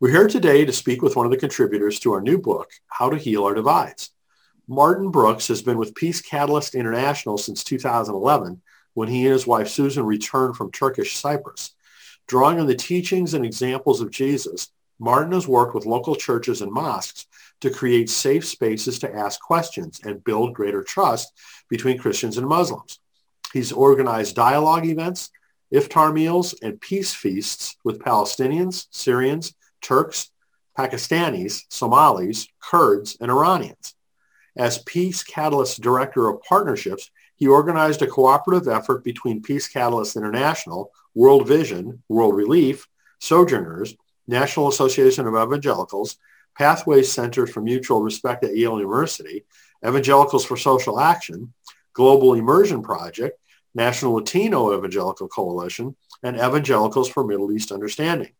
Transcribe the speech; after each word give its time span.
We're 0.00 0.12
here 0.12 0.28
today 0.28 0.64
to 0.64 0.72
speak 0.72 1.02
with 1.02 1.14
one 1.14 1.26
of 1.26 1.30
the 1.30 1.36
contributors 1.36 2.00
to 2.00 2.12
our 2.12 2.22
new 2.22 2.38
book, 2.38 2.70
How 2.86 3.10
to 3.10 3.18
Heal 3.18 3.44
Our 3.44 3.52
Divides. 3.52 4.08
Martin 4.66 5.10
Brooks 5.10 5.48
has 5.48 5.60
been 5.60 5.76
with 5.76 5.94
Peace 5.94 6.22
Catalyst 6.22 6.74
International 6.74 7.36
since 7.36 7.62
2011 7.62 8.62
when 8.94 9.08
he 9.08 9.26
and 9.26 9.34
his 9.34 9.46
wife 9.46 9.68
Susan 9.68 10.06
returned 10.06 10.56
from 10.56 10.72
Turkish 10.72 11.16
Cyprus. 11.16 11.74
Drawing 12.26 12.58
on 12.58 12.66
the 12.66 12.74
teachings 12.74 13.34
and 13.34 13.44
examples 13.44 14.00
of 14.00 14.10
Jesus, 14.10 14.72
Martin 14.98 15.32
has 15.32 15.46
worked 15.46 15.74
with 15.74 15.84
local 15.84 16.16
churches 16.16 16.62
and 16.62 16.72
mosques 16.72 17.26
to 17.60 17.68
create 17.68 18.08
safe 18.08 18.46
spaces 18.46 18.98
to 19.00 19.14
ask 19.14 19.38
questions 19.38 20.00
and 20.02 20.24
build 20.24 20.54
greater 20.54 20.82
trust 20.82 21.30
between 21.68 21.98
Christians 21.98 22.38
and 22.38 22.48
Muslims. 22.48 23.00
He's 23.52 23.70
organized 23.70 24.34
dialogue 24.34 24.86
events, 24.86 25.28
iftar 25.70 26.10
meals, 26.10 26.54
and 26.62 26.80
peace 26.80 27.12
feasts 27.12 27.76
with 27.84 27.98
Palestinians, 27.98 28.86
Syrians, 28.90 29.52
Turks, 29.80 30.30
Pakistanis, 30.76 31.62
Somalis, 31.68 32.48
Kurds, 32.60 33.16
and 33.20 33.30
Iranians. 33.30 33.94
As 34.56 34.78
Peace 34.78 35.22
Catalyst 35.22 35.80
Director 35.80 36.28
of 36.28 36.42
Partnerships, 36.42 37.10
he 37.36 37.46
organized 37.46 38.02
a 38.02 38.06
cooperative 38.06 38.68
effort 38.68 39.04
between 39.04 39.42
Peace 39.42 39.68
Catalyst 39.68 40.16
International, 40.16 40.90
World 41.14 41.46
Vision, 41.46 42.02
World 42.08 42.36
Relief, 42.36 42.86
Sojourners, 43.20 43.96
National 44.26 44.68
Association 44.68 45.26
of 45.26 45.34
Evangelicals, 45.34 46.16
Pathways 46.56 47.10
Center 47.10 47.46
for 47.46 47.60
Mutual 47.60 48.02
Respect 48.02 48.44
at 48.44 48.56
Yale 48.56 48.78
University, 48.78 49.44
Evangelicals 49.86 50.44
for 50.44 50.56
Social 50.56 51.00
Action, 51.00 51.52
Global 51.92 52.34
Immersion 52.34 52.82
Project, 52.82 53.38
National 53.74 54.14
Latino 54.14 54.76
Evangelical 54.76 55.28
Coalition, 55.28 55.96
and 56.22 56.36
Evangelicals 56.36 57.08
for 57.08 57.24
Middle 57.24 57.52
East 57.52 57.72
Understanding. 57.72 58.32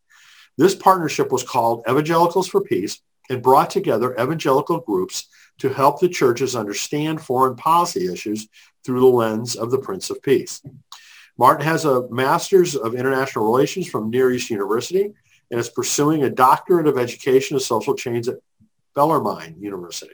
This 0.61 0.75
partnership 0.75 1.33
was 1.33 1.43
called 1.43 1.85
Evangelicals 1.89 2.47
for 2.47 2.61
Peace 2.61 3.01
and 3.31 3.43
brought 3.43 3.71
together 3.71 4.13
evangelical 4.21 4.81
groups 4.81 5.27
to 5.57 5.71
help 5.71 6.01
the 6.01 6.09
churches 6.11 6.55
understand 6.55 7.23
foreign 7.23 7.57
policy 7.57 8.13
issues 8.13 8.47
through 8.85 9.01
the 9.01 9.07
lens 9.07 9.57
of 9.57 9.71
the 9.71 9.79
Prince 9.79 10.11
of 10.11 10.23
Peace. 10.23 10.61
Martin 11.39 11.65
has 11.65 11.87
a 11.87 12.07
Master's 12.11 12.77
of 12.77 12.95
International 12.95 13.47
Relations 13.47 13.89
from 13.89 14.11
Near 14.11 14.33
East 14.33 14.51
University 14.51 15.15
and 15.51 15.59
is 15.59 15.71
pursuing 15.71 16.25
a 16.25 16.29
Doctorate 16.29 16.87
of 16.87 16.99
Education 16.99 17.57
of 17.57 17.63
Social 17.63 17.95
Change 17.95 18.29
at 18.29 18.37
Bellarmine 18.95 19.57
University. 19.59 20.13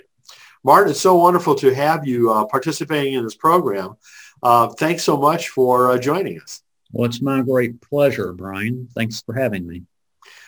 Martin, 0.62 0.92
it's 0.92 1.00
so 1.00 1.16
wonderful 1.16 1.56
to 1.56 1.74
have 1.74 2.06
you 2.06 2.32
uh, 2.32 2.44
participating 2.44 3.14
in 3.14 3.24
this 3.24 3.34
program. 3.34 3.96
Uh, 4.44 4.68
thanks 4.68 5.02
so 5.02 5.16
much 5.16 5.48
for 5.48 5.90
uh, 5.90 5.98
joining 5.98 6.40
us. 6.40 6.62
Well, 6.92 7.06
it's 7.06 7.20
my 7.20 7.42
great 7.42 7.80
pleasure, 7.80 8.32
Brian. 8.32 8.88
Thanks 8.94 9.20
for 9.22 9.34
having 9.34 9.66
me. 9.66 9.82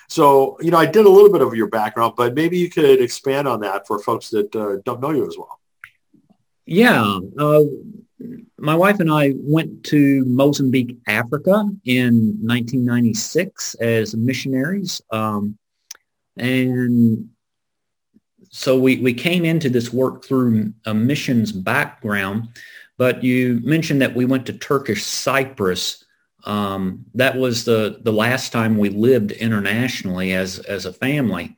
So, 0.08 0.56
you 0.60 0.70
know, 0.70 0.78
I 0.78 0.86
did 0.86 1.04
a 1.04 1.08
little 1.08 1.30
bit 1.30 1.42
of 1.42 1.54
your 1.54 1.68
background, 1.68 2.14
but 2.16 2.34
maybe 2.34 2.58
you 2.58 2.70
could 2.70 3.00
expand 3.00 3.46
on 3.46 3.60
that 3.60 3.86
for 3.86 3.98
folks 3.98 4.30
that 4.30 4.54
uh, 4.56 4.76
don't 4.84 5.00
know 5.00 5.10
you 5.10 5.26
as 5.26 5.36
well. 5.36 5.60
Yeah. 6.64 7.18
Uh, 7.38 7.62
my 8.58 8.74
wife 8.74 9.00
and 9.00 9.10
I 9.12 9.34
went 9.36 9.84
to 9.84 10.24
Mozambique, 10.24 10.96
Africa 11.06 11.64
in 11.84 12.38
1996 12.40 13.74
as 13.76 14.16
missionaries. 14.16 15.00
Um, 15.10 15.58
and 16.36 17.28
so 18.50 18.78
we, 18.78 18.96
we 18.98 19.12
came 19.12 19.44
into 19.44 19.68
this 19.68 19.92
work 19.92 20.24
through 20.24 20.72
a 20.86 20.94
missions 20.94 21.52
background, 21.52 22.48
but 22.96 23.22
you 23.22 23.60
mentioned 23.62 24.00
that 24.02 24.14
we 24.14 24.24
went 24.24 24.46
to 24.46 24.52
Turkish 24.54 25.04
Cyprus 25.04 26.04
um, 26.44 27.04
that 27.14 27.36
was 27.36 27.64
the, 27.64 28.00
the 28.02 28.12
last 28.12 28.52
time 28.52 28.78
we 28.78 28.88
lived 28.90 29.32
internationally 29.32 30.32
as, 30.32 30.58
as 30.60 30.86
a 30.86 30.92
family. 30.92 31.56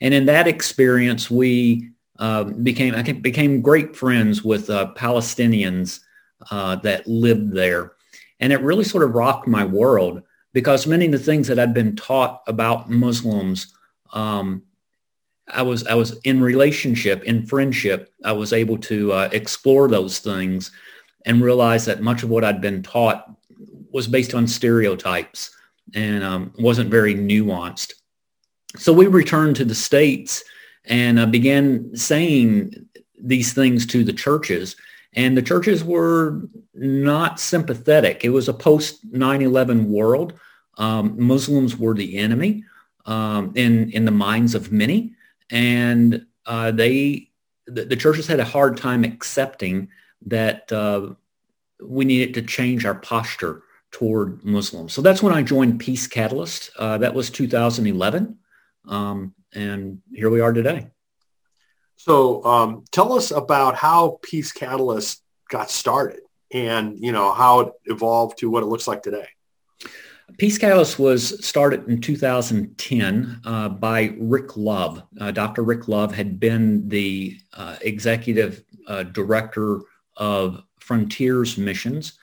And 0.00 0.14
in 0.14 0.26
that 0.26 0.46
experience, 0.46 1.30
we 1.30 1.90
uh, 2.18 2.44
became, 2.44 2.94
I 2.94 3.02
became 3.02 3.60
great 3.60 3.96
friends 3.96 4.42
with 4.42 4.70
uh, 4.70 4.92
Palestinians 4.96 6.00
uh, 6.50 6.76
that 6.76 7.06
lived 7.06 7.52
there. 7.52 7.92
And 8.38 8.52
it 8.52 8.60
really 8.62 8.84
sort 8.84 9.04
of 9.04 9.14
rocked 9.14 9.46
my 9.46 9.64
world 9.64 10.22
because 10.52 10.86
many 10.86 11.06
of 11.06 11.12
the 11.12 11.18
things 11.18 11.46
that 11.48 11.58
I'd 11.58 11.74
been 11.74 11.96
taught 11.96 12.42
about 12.46 12.90
Muslims, 12.90 13.74
um, 14.12 14.62
I 15.52 15.62
was 15.62 15.86
I 15.86 15.94
was 15.94 16.18
in 16.24 16.40
relationship, 16.40 17.24
in 17.24 17.44
friendship. 17.44 18.12
I 18.24 18.32
was 18.32 18.52
able 18.52 18.78
to 18.78 19.12
uh, 19.12 19.28
explore 19.32 19.88
those 19.88 20.20
things 20.20 20.70
and 21.26 21.42
realize 21.42 21.84
that 21.86 22.02
much 22.02 22.22
of 22.22 22.30
what 22.30 22.44
I'd 22.44 22.60
been 22.60 22.82
taught 22.82 23.28
was 23.90 24.06
based 24.06 24.34
on 24.34 24.46
stereotypes 24.46 25.50
and 25.94 26.22
um, 26.22 26.52
wasn't 26.58 26.90
very 26.90 27.14
nuanced. 27.14 27.92
So 28.76 28.92
we 28.92 29.06
returned 29.06 29.56
to 29.56 29.64
the 29.64 29.74
States 29.74 30.44
and 30.84 31.18
uh, 31.18 31.26
began 31.26 31.94
saying 31.96 32.74
these 33.20 33.52
things 33.52 33.86
to 33.86 34.04
the 34.04 34.12
churches. 34.12 34.76
And 35.14 35.36
the 35.36 35.42
churches 35.42 35.82
were 35.82 36.42
not 36.74 37.40
sympathetic. 37.40 38.24
It 38.24 38.30
was 38.30 38.48
a 38.48 38.54
post 38.54 39.10
9-11 39.12 39.86
world. 39.86 40.34
Um, 40.78 41.14
Muslims 41.18 41.76
were 41.76 41.94
the 41.94 42.16
enemy 42.16 42.64
um, 43.06 43.52
in, 43.56 43.90
in 43.90 44.04
the 44.04 44.12
minds 44.12 44.54
of 44.54 44.70
many. 44.70 45.14
And 45.50 46.26
uh, 46.46 46.70
they, 46.70 47.28
the, 47.66 47.84
the, 47.84 47.96
churches 47.96 48.26
had 48.26 48.40
a 48.40 48.44
hard 48.44 48.76
time 48.76 49.04
accepting 49.04 49.88
that 50.26 50.70
uh, 50.72 51.10
we 51.82 52.04
needed 52.04 52.34
to 52.34 52.42
change 52.42 52.84
our 52.86 52.94
posture 52.94 53.62
toward 53.90 54.44
Muslims. 54.44 54.92
So 54.92 55.02
that's 55.02 55.22
when 55.22 55.32
I 55.32 55.42
joined 55.42 55.80
Peace 55.80 56.06
Catalyst. 56.06 56.70
Uh, 56.78 56.98
that 56.98 57.14
was 57.14 57.30
2011. 57.30 58.38
Um, 58.88 59.34
and 59.52 60.00
here 60.12 60.30
we 60.30 60.40
are 60.40 60.52
today. 60.52 60.88
So 61.96 62.42
um, 62.44 62.84
tell 62.92 63.12
us 63.12 63.30
about 63.30 63.74
how 63.74 64.18
Peace 64.22 64.52
Catalyst 64.52 65.22
got 65.48 65.70
started 65.70 66.20
and, 66.52 66.98
you 66.98 67.12
know, 67.12 67.32
how 67.32 67.60
it 67.60 67.72
evolved 67.84 68.38
to 68.38 68.50
what 68.50 68.62
it 68.62 68.66
looks 68.66 68.88
like 68.88 69.02
today. 69.02 69.28
Peace 70.38 70.58
Catalyst 70.58 70.98
was 70.98 71.44
started 71.44 71.88
in 71.88 72.00
2010 72.00 73.40
uh, 73.44 73.68
by 73.68 74.14
Rick 74.18 74.56
Love. 74.56 75.02
Uh, 75.20 75.30
Dr. 75.30 75.62
Rick 75.62 75.88
Love 75.88 76.14
had 76.14 76.38
been 76.38 76.88
the 76.88 77.38
uh, 77.52 77.76
executive 77.82 78.62
uh, 78.86 79.02
director 79.02 79.80
of 80.16 80.62
Frontiers 80.78 81.58
Missions 81.58 82.14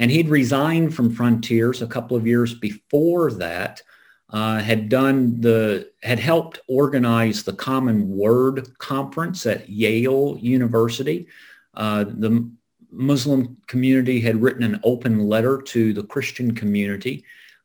and 0.00 0.10
he'd 0.10 0.30
resigned 0.30 0.94
from 0.94 1.14
Frontiers 1.14 1.82
a 1.82 1.86
couple 1.86 2.16
of 2.16 2.26
years 2.26 2.54
before 2.54 3.30
that, 3.32 3.82
uh, 4.30 4.58
had 4.58 4.88
done 4.88 5.38
the, 5.42 5.90
had 6.02 6.18
helped 6.18 6.58
organize 6.68 7.42
the 7.42 7.52
Common 7.52 8.08
Word 8.08 8.66
Conference 8.78 9.44
at 9.44 9.68
Yale 9.68 10.38
University. 10.40 11.26
Uh, 11.74 12.04
the 12.04 12.50
Muslim 12.90 13.58
community 13.66 14.20
had 14.20 14.40
written 14.40 14.62
an 14.62 14.80
open 14.84 15.18
letter 15.28 15.60
to 15.62 15.92
the 15.92 16.04
Christian 16.04 16.54
community 16.54 17.22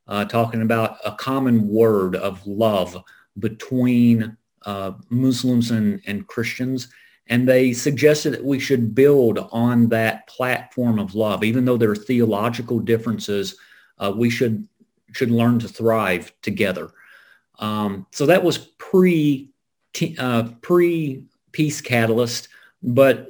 uh, 0.09 0.25
talking 0.25 0.61
about 0.61 0.97
a 1.05 1.13
common 1.13 1.67
word 1.69 2.17
of 2.17 2.45
love 2.45 3.01
between 3.39 4.35
uh, 4.65 4.91
Muslims 5.09 5.71
and, 5.71 6.01
and 6.05 6.27
Christians 6.27 6.89
and 7.27 7.47
they 7.47 7.73
suggested 7.73 8.31
that 8.33 8.43
we 8.43 8.59
should 8.59 8.93
build 8.93 9.39
on 9.51 9.89
that 9.89 10.27
platform 10.27 10.99
of 10.99 11.15
love. 11.15 11.43
Even 11.43 11.65
though 11.65 11.77
there 11.77 11.91
are 11.91 11.95
theological 11.95 12.79
differences, 12.79 13.57
uh, 13.97 14.13
we 14.15 14.29
should 14.29 14.67
should 15.11 15.31
learn 15.31 15.59
to 15.59 15.67
thrive 15.67 16.33
together. 16.41 16.91
Um, 17.59 18.05
so 18.11 18.25
that 18.25 18.43
was 18.43 18.57
pre 18.57 19.49
uh, 20.17 20.49
pre 20.61 21.23
Peace 21.51 21.81
Catalyst, 21.81 22.49
but 22.83 23.29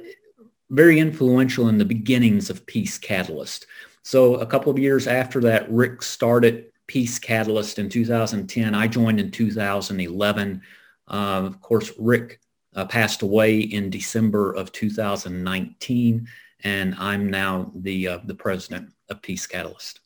very 0.70 0.98
influential 0.98 1.68
in 1.68 1.78
the 1.78 1.84
beginnings 1.84 2.50
of 2.50 2.66
Peace 2.66 2.98
Catalyst. 2.98 3.66
So 4.02 4.34
a 4.36 4.46
couple 4.46 4.70
of 4.70 4.78
years 4.78 5.06
after 5.06 5.40
that, 5.42 5.70
Rick 5.70 6.02
started 6.02 6.66
Peace 6.86 7.18
Catalyst 7.18 7.78
in 7.78 7.88
2010. 7.88 8.74
I 8.74 8.88
joined 8.88 9.20
in 9.20 9.30
2011. 9.30 10.62
Uh, 11.08 11.12
of 11.12 11.60
course, 11.60 11.92
Rick 11.98 12.40
uh, 12.76 12.84
passed 12.84 13.22
away 13.22 13.58
in 13.58 13.90
December 13.90 14.52
of 14.52 14.70
2019, 14.70 16.28
and 16.62 16.94
I'm 16.98 17.28
now 17.28 17.72
the 17.74 18.08
uh, 18.08 18.18
the 18.24 18.34
president 18.34 18.92
of 19.08 19.22
Peace 19.22 19.46
Catalyst. 19.46 20.00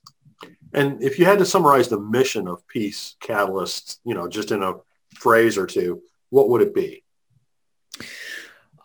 And 0.73 1.03
if 1.03 1.19
you 1.19 1.25
had 1.25 1.39
to 1.41 1.45
summarize 1.45 1.89
the 1.89 2.01
mission 2.01 2.47
of 2.47 2.67
Peace 2.69 3.17
Catalyst, 3.21 4.01
you 4.05 4.15
know, 4.15 4.29
just 4.29 4.53
in 4.53 4.63
a 4.63 4.75
phrase 5.15 5.59
or 5.59 5.67
two, 5.67 6.03
what 6.31 6.49
would 6.49 6.63
it 6.63 6.75
be? 6.75 7.03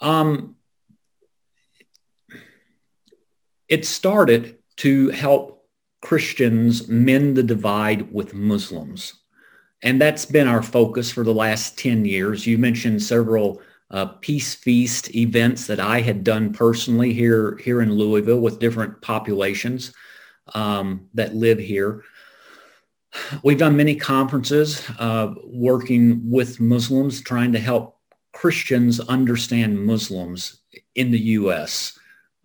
Um, 0.01 0.55
it 3.69 3.85
started 3.85 4.57
to 4.77 5.09
help 5.09 5.65
Christians 6.01 6.87
mend 6.87 7.37
the 7.37 7.43
divide 7.43 8.11
with 8.11 8.33
Muslims. 8.33 9.13
And 9.81 10.01
that's 10.01 10.25
been 10.25 10.47
our 10.47 10.63
focus 10.63 11.11
for 11.11 11.23
the 11.23 11.33
last 11.33 11.77
10 11.77 12.05
years. 12.05 12.47
You 12.47 12.57
mentioned 12.57 13.01
several 13.01 13.61
uh, 13.91 14.05
Peace 14.05 14.55
Feast 14.55 15.15
events 15.15 15.67
that 15.67 15.79
I 15.79 16.01
had 16.01 16.23
done 16.23 16.53
personally 16.53 17.13
here, 17.13 17.57
here 17.57 17.81
in 17.81 17.93
Louisville 17.93 18.39
with 18.39 18.59
different 18.59 19.01
populations 19.01 19.93
um, 20.53 21.07
that 21.13 21.35
live 21.35 21.59
here. 21.59 22.03
we've 23.43 23.57
done 23.57 23.77
many 23.77 23.95
conferences 23.95 24.83
uh, 24.99 25.33
working 25.45 26.29
with 26.29 26.59
Muslims, 26.59 27.21
trying 27.21 27.51
to 27.53 27.59
help 27.59 27.99
Christians 28.33 28.99
understand 28.99 29.85
Muslims 29.85 30.61
in 30.95 31.11
the 31.11 31.19
U.S. 31.19 31.97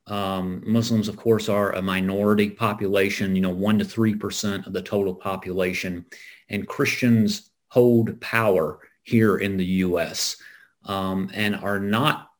Um, 0.07 0.63
Muslims, 0.67 1.09
of 1.09 1.17
course, 1.17 1.49
are 1.49 1.73
a 1.73 1.83
minority 1.83 2.51
population, 2.51 3.35
you 3.35 3.43
know, 3.43 3.51
one 3.51 3.79
to 3.79 3.85
3% 3.85 4.67
of 4.67 4.73
the 4.73 4.83
total 4.83 5.15
population. 5.15 6.05
And 6.49 6.69
Christians 6.69 7.51
hold 7.69 8.21
power 8.21 8.81
here 9.03 9.39
in 9.39 9.57
the 9.57 9.65
U.S. 9.65 10.37
Um, 10.85 11.31
and 11.35 11.57
are 11.57 11.79
not 11.79 12.31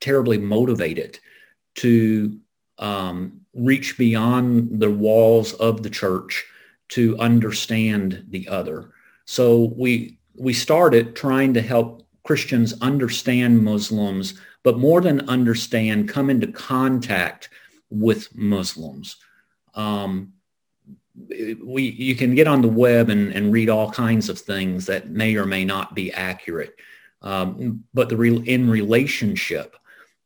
terribly 0.00 0.38
motivated 0.38 1.18
to 1.76 2.38
um, 2.78 3.42
reach 3.54 3.98
beyond 3.98 4.80
the 4.80 4.90
walls 4.90 5.52
of 5.54 5.82
the 5.82 5.90
church 5.90 6.46
to 6.88 7.18
understand 7.18 8.24
the 8.30 8.48
other. 8.48 8.92
So 9.26 9.74
we 9.76 10.18
we 10.34 10.54
started 10.54 11.14
trying 11.14 11.52
to 11.54 11.60
help 11.60 12.06
Christians 12.24 12.74
understand 12.80 13.62
Muslims 13.62 14.40
but 14.62 14.78
more 14.78 15.00
than 15.00 15.28
understand, 15.28 16.08
come 16.08 16.30
into 16.30 16.46
contact 16.46 17.48
with 17.90 18.34
Muslims. 18.34 19.16
Um, 19.74 20.34
we, 21.16 21.82
you 21.82 22.14
can 22.14 22.34
get 22.34 22.46
on 22.46 22.62
the 22.62 22.68
web 22.68 23.10
and, 23.10 23.32
and 23.32 23.52
read 23.52 23.68
all 23.68 23.90
kinds 23.90 24.28
of 24.28 24.38
things 24.38 24.86
that 24.86 25.10
may 25.10 25.36
or 25.36 25.46
may 25.46 25.64
not 25.64 25.94
be 25.94 26.12
accurate. 26.12 26.76
Um, 27.22 27.84
but 27.92 28.08
the 28.08 28.16
re- 28.16 28.36
in 28.46 28.70
relationship, 28.70 29.76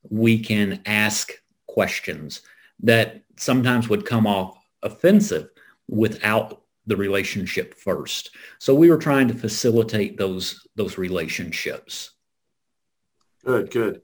we 0.08 0.38
can 0.38 0.80
ask 0.86 1.32
questions 1.66 2.42
that 2.80 3.22
sometimes 3.36 3.88
would 3.88 4.06
come 4.06 4.26
off 4.26 4.56
offensive 4.82 5.48
without 5.88 6.62
the 6.86 6.96
relationship 6.96 7.74
first. 7.74 8.30
So 8.58 8.74
we 8.74 8.90
were 8.90 8.98
trying 8.98 9.28
to 9.28 9.34
facilitate 9.34 10.16
those 10.16 10.66
those 10.76 10.98
relationships. 10.98 12.10
Good, 13.44 13.70
good. 13.70 14.02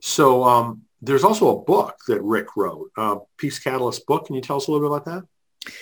So 0.00 0.44
um, 0.44 0.82
there's 1.00 1.24
also 1.24 1.56
a 1.56 1.62
book 1.62 1.96
that 2.08 2.22
Rick 2.22 2.56
wrote, 2.56 2.90
uh, 2.96 3.16
Peace 3.36 3.58
Catalyst 3.58 4.06
book. 4.06 4.26
Can 4.26 4.34
you 4.34 4.40
tell 4.40 4.56
us 4.56 4.66
a 4.66 4.72
little 4.72 4.88
bit 4.88 4.96
about 4.96 5.24
that? 5.64 5.72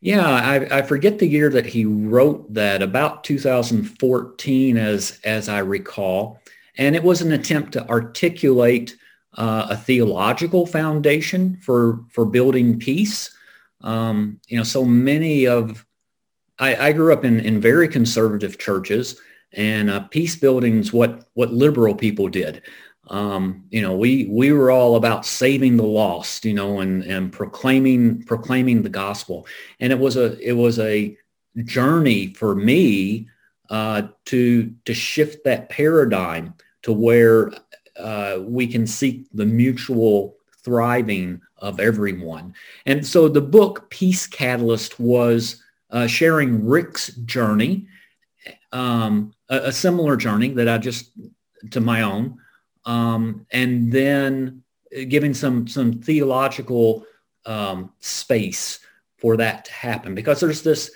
Yeah, 0.00 0.26
I, 0.26 0.78
I, 0.78 0.82
forget 0.82 1.18
the 1.18 1.26
year 1.26 1.50
that 1.50 1.66
he 1.66 1.84
wrote 1.84 2.54
that, 2.54 2.80
about 2.80 3.22
2014 3.22 4.78
as, 4.78 5.20
as 5.24 5.48
I 5.48 5.58
recall. 5.58 6.40
And 6.78 6.96
it 6.96 7.02
was 7.02 7.20
an 7.20 7.32
attempt 7.32 7.72
to 7.72 7.86
articulate 7.86 8.96
uh, 9.34 9.66
a 9.70 9.76
theological 9.76 10.64
foundation 10.64 11.56
for, 11.56 12.00
for 12.08 12.24
building 12.24 12.78
peace. 12.78 13.36
Um, 13.82 14.40
you 14.48 14.56
know, 14.56 14.64
so 14.64 14.84
many 14.86 15.46
of, 15.46 15.84
I, 16.58 16.88
I, 16.88 16.92
grew 16.92 17.12
up 17.12 17.24
in, 17.24 17.40
in 17.40 17.60
very 17.60 17.88
conservative 17.88 18.58
churches 18.58 19.20
and 19.52 19.90
uh, 19.90 20.00
peace 20.00 20.36
building 20.36 20.78
is 20.78 20.92
what, 20.92 21.28
what 21.34 21.52
liberal 21.52 21.94
people 21.94 22.28
did. 22.28 22.62
Um, 23.10 23.64
you 23.70 23.82
know, 23.82 23.96
we 23.96 24.26
we 24.30 24.52
were 24.52 24.70
all 24.70 24.94
about 24.94 25.26
saving 25.26 25.76
the 25.76 25.82
lost, 25.82 26.44
you 26.44 26.54
know, 26.54 26.80
and 26.80 27.02
and 27.02 27.32
proclaiming 27.32 28.22
proclaiming 28.22 28.82
the 28.82 28.88
gospel. 28.88 29.46
And 29.80 29.92
it 29.92 29.98
was 29.98 30.16
a 30.16 30.38
it 30.38 30.52
was 30.52 30.78
a 30.78 31.16
journey 31.64 32.32
for 32.34 32.54
me 32.54 33.28
uh, 33.68 34.02
to 34.26 34.72
to 34.84 34.94
shift 34.94 35.44
that 35.44 35.68
paradigm 35.68 36.54
to 36.82 36.92
where 36.92 37.52
uh, 37.98 38.38
we 38.42 38.66
can 38.66 38.86
seek 38.86 39.26
the 39.34 39.44
mutual 39.44 40.36
thriving 40.64 41.40
of 41.58 41.80
everyone. 41.80 42.54
And 42.86 43.06
so 43.06 43.28
the 43.28 43.40
book 43.40 43.90
Peace 43.90 44.26
Catalyst 44.26 45.00
was 45.00 45.62
uh, 45.90 46.06
sharing 46.06 46.64
Rick's 46.64 47.08
journey, 47.08 47.86
um, 48.72 49.34
a, 49.48 49.56
a, 49.56 49.72
similar 49.72 50.16
journey 50.16 50.50
that 50.50 50.68
I 50.68 50.78
just 50.78 51.10
to 51.72 51.80
my 51.80 52.02
own 52.02 52.38
um, 52.84 53.46
and 53.52 53.92
then 53.92 54.62
giving 55.08 55.34
some 55.34 55.66
some 55.66 55.92
theological 55.92 57.04
um, 57.46 57.92
space 58.00 58.80
for 59.18 59.36
that 59.36 59.66
to 59.66 59.72
happen 59.72 60.14
because 60.14 60.40
there's 60.40 60.62
this 60.62 60.90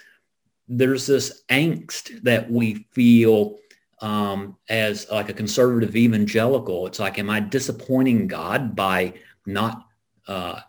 there's 0.68 1.06
this 1.06 1.42
angst 1.50 2.22
that 2.22 2.50
we 2.50 2.86
feel 2.92 3.58
um, 4.00 4.56
as 4.68 5.06
like 5.10 5.28
a 5.28 5.34
conservative 5.34 5.96
evangelical. 5.96 6.86
It's 6.86 6.98
like, 6.98 7.18
am 7.18 7.30
I 7.30 7.40
disappointing 7.40 8.26
God 8.26 8.74
by 8.74 9.14
not 9.46 9.86
uh, 10.26 10.60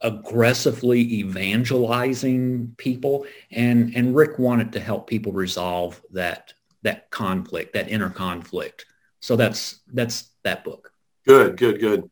aggressively 0.00 1.00
evangelizing 1.20 2.74
people? 2.76 3.26
And 3.50 3.94
and 3.94 4.14
Rick 4.14 4.38
wanted 4.38 4.72
to 4.72 4.80
help 4.80 5.08
people 5.08 5.32
resolve 5.32 6.00
that 6.12 6.54
that 6.82 7.10
conflict, 7.10 7.72
that 7.74 7.90
inner 7.90 8.10
conflict. 8.10 8.86
So 9.26 9.34
that's 9.34 9.80
that's 9.92 10.30
that 10.44 10.62
book. 10.62 10.92
Good, 11.26 11.56
good, 11.56 11.80
good. 11.80 12.08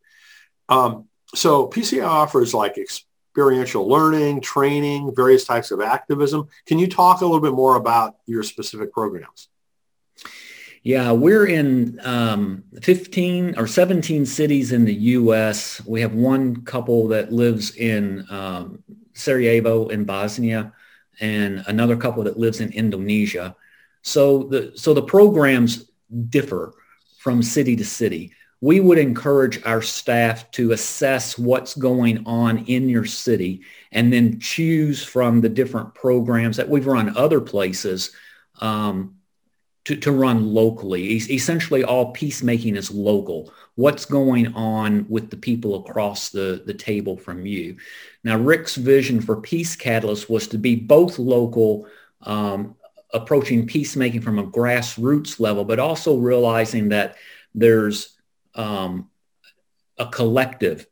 Um, 0.68 1.04
so 1.32 1.68
PCA 1.68 2.04
offers 2.04 2.52
like 2.52 2.76
experiential 2.76 3.88
learning, 3.88 4.40
training, 4.40 5.12
various 5.14 5.44
types 5.44 5.70
of 5.70 5.80
activism. 5.80 6.48
Can 6.66 6.80
you 6.80 6.88
talk 6.88 7.20
a 7.20 7.24
little 7.24 7.40
bit 7.40 7.52
more 7.52 7.76
about 7.76 8.16
your 8.26 8.42
specific 8.42 8.92
programs? 8.92 9.46
Yeah, 10.82 11.12
we're 11.12 11.46
in 11.46 12.00
um, 12.02 12.64
15 12.82 13.58
or 13.58 13.68
17 13.68 14.26
cities 14.26 14.72
in 14.72 14.84
the 14.84 14.94
U.S. 14.94 15.80
We 15.86 16.00
have 16.00 16.14
one 16.14 16.64
couple 16.64 17.06
that 17.08 17.32
lives 17.32 17.76
in 17.76 18.26
um, 18.28 18.82
Sarajevo 19.12 19.86
in 19.86 20.04
Bosnia 20.04 20.72
and 21.20 21.62
another 21.68 21.96
couple 21.96 22.24
that 22.24 22.40
lives 22.40 22.60
in 22.60 22.72
Indonesia. 22.72 23.54
So 24.02 24.42
the, 24.42 24.72
so 24.74 24.94
the 24.94 25.02
programs 25.02 25.92
differ 26.28 26.74
from 27.24 27.42
city 27.42 27.74
to 27.74 27.84
city. 27.86 28.30
We 28.60 28.80
would 28.80 28.98
encourage 28.98 29.64
our 29.64 29.80
staff 29.80 30.50
to 30.50 30.72
assess 30.72 31.38
what's 31.38 31.74
going 31.74 32.26
on 32.26 32.66
in 32.66 32.90
your 32.90 33.06
city 33.06 33.62
and 33.92 34.12
then 34.12 34.40
choose 34.40 35.02
from 35.02 35.40
the 35.40 35.48
different 35.48 35.94
programs 35.94 36.58
that 36.58 36.68
we've 36.68 36.86
run 36.86 37.16
other 37.16 37.40
places 37.40 38.10
um, 38.60 39.14
to, 39.86 39.96
to 39.96 40.12
run 40.12 40.52
locally. 40.52 41.14
Essentially, 41.14 41.82
all 41.82 42.12
peacemaking 42.12 42.76
is 42.76 42.90
local. 42.90 43.54
What's 43.76 44.04
going 44.04 44.48
on 44.54 45.06
with 45.08 45.30
the 45.30 45.38
people 45.38 45.76
across 45.76 46.28
the, 46.28 46.62
the 46.66 46.74
table 46.74 47.16
from 47.16 47.46
you? 47.46 47.78
Now, 48.22 48.36
Rick's 48.36 48.76
vision 48.76 49.22
for 49.22 49.40
Peace 49.40 49.76
Catalyst 49.76 50.28
was 50.28 50.46
to 50.48 50.58
be 50.58 50.76
both 50.76 51.18
local 51.18 51.88
um, 52.20 52.76
approaching 53.14 53.66
peacemaking 53.66 54.20
from 54.20 54.38
a 54.38 54.46
grassroots 54.46 55.40
level, 55.40 55.64
but 55.64 55.78
also 55.78 56.18
realizing 56.18 56.90
that 56.90 57.16
there's 57.54 58.16
um, 58.54 59.08
a 59.98 60.06
collective 60.06 60.86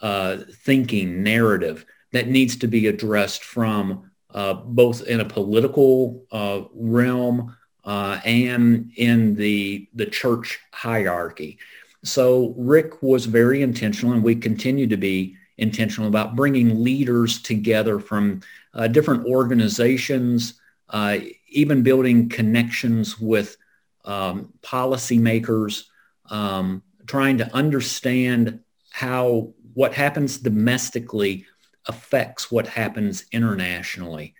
uh, 0.00 0.38
thinking 0.64 1.22
narrative 1.22 1.86
that 2.12 2.28
needs 2.28 2.56
to 2.56 2.66
be 2.66 2.88
addressed 2.88 3.44
from 3.44 4.10
uh, 4.34 4.54
both 4.54 5.06
in 5.06 5.20
a 5.20 5.24
political 5.24 6.24
uh, 6.32 6.62
realm 6.74 7.56
uh, 7.84 8.20
and 8.24 8.92
in 8.96 9.34
the 9.34 9.88
the 9.94 10.06
church 10.06 10.58
hierarchy. 10.72 11.58
So 12.04 12.54
Rick 12.56 13.02
was 13.02 13.26
very 13.26 13.62
intentional, 13.62 14.12
and 14.12 14.22
we 14.22 14.36
continue 14.36 14.86
to 14.88 14.96
be 14.96 15.36
intentional 15.56 16.08
about 16.08 16.36
bringing 16.36 16.82
leaders 16.82 17.42
together 17.42 17.98
from 17.98 18.40
uh, 18.74 18.86
different 18.88 19.26
organizations, 19.26 20.54
uh, 20.90 21.18
even 21.48 21.82
building 21.82 22.28
connections 22.28 23.18
with 23.18 23.56
um, 24.04 24.52
policymakers, 24.62 25.84
um, 26.30 26.82
trying 27.06 27.38
to 27.38 27.54
understand 27.54 28.60
how 28.90 29.52
what 29.74 29.94
happens 29.94 30.38
domestically 30.38 31.46
affects 31.86 32.50
what 32.50 32.66
happens 32.66 33.24
internationally. 33.32 34.34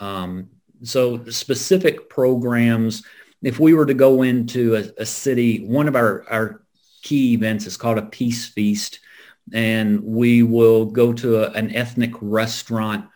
Um, 0.00 0.50
so 0.82 1.24
specific 1.26 2.08
programs, 2.08 3.04
if 3.42 3.58
we 3.58 3.74
were 3.74 3.86
to 3.86 3.94
go 3.94 4.22
into 4.22 4.76
a, 4.76 4.84
a 4.98 5.06
city, 5.06 5.64
one 5.64 5.88
of 5.88 5.96
our, 5.96 6.24
our 6.28 6.62
key 7.02 7.34
events 7.34 7.66
is 7.66 7.76
called 7.76 7.98
a 7.98 8.02
Peace 8.02 8.46
Feast. 8.46 9.00
And 9.52 10.02
we 10.04 10.42
will 10.42 10.86
go 10.86 11.12
to 11.12 11.44
a, 11.44 11.50
an 11.50 11.74
ethnic 11.74 12.12
restaurant 12.20 13.06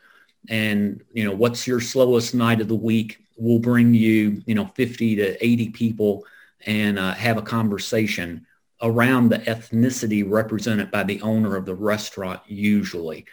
and, 0.48 1.02
you 1.12 1.24
know, 1.24 1.34
what's 1.34 1.66
your 1.66 1.80
slowest 1.80 2.34
night 2.34 2.60
of 2.60 2.68
the 2.68 2.74
week? 2.74 3.18
We'll 3.36 3.58
bring 3.58 3.94
you, 3.94 4.42
you 4.46 4.54
know, 4.54 4.66
50 4.66 5.16
to 5.16 5.44
80 5.44 5.70
people 5.70 6.24
and 6.64 6.98
uh, 6.98 7.14
have 7.14 7.36
a 7.36 7.42
conversation 7.42 8.46
around 8.82 9.28
the 9.28 9.38
ethnicity 9.38 10.24
represented 10.28 10.90
by 10.90 11.02
the 11.02 11.20
owner 11.22 11.56
of 11.56 11.64
the 11.64 11.74
restaurant 11.74 12.40
usually. 12.46 13.24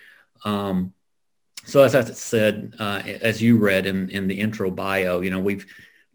Um, 0.46 0.93
so 1.65 1.84
as 1.84 1.96
I 1.96 2.03
said, 2.03 2.75
uh, 2.79 3.01
as 3.05 3.41
you 3.41 3.58
read 3.58 3.86
in, 3.86 4.10
in 4.10 4.27
the 4.27 4.39
intro 4.39 4.70
bio, 4.70 5.22
you 5.22 5.29
know, 5.29 5.39
we've 5.39 5.65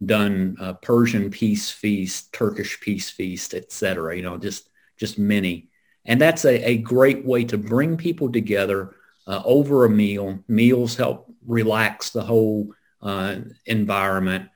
done 0.05 0.57
uh, 0.61 0.75
Persian 0.75 1.31
peace 1.31 1.71
feast, 1.71 2.33
Turkish 2.33 2.81
peace 2.81 3.11
feast, 3.11 3.55
etc. 3.55 4.17
You 4.17 4.23
know, 4.23 4.37
just 4.37 4.69
just 4.97 5.19
many, 5.19 5.69
and 6.05 6.21
that's 6.21 6.45
a, 6.45 6.71
a 6.71 6.79
great 6.79 7.25
way 7.25 7.45
to 7.45 7.57
bring 7.57 7.97
people 7.97 8.31
together 8.31 8.95
uh, 9.29 9.43
over 9.45 9.85
a 9.85 9.91
meal. 9.91 10.43
Meals 10.49 10.97
help 10.97 11.33
relax 11.47 12.11
the 12.11 12.23
whole 12.23 12.73
uh, 13.03 13.37
environment. 13.67 14.49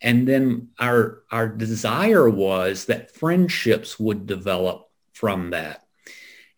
And 0.00 0.26
then 0.26 0.70
our, 0.78 1.22
our 1.30 1.48
desire 1.48 2.28
was 2.28 2.86
that 2.86 3.14
friendships 3.14 4.00
would 4.00 4.26
develop 4.26 4.88
from 5.12 5.50
that. 5.50 5.84